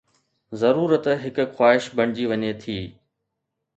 [0.61, 2.79] ضرورت هڪ خواهش بڻجي وڃي ٿي.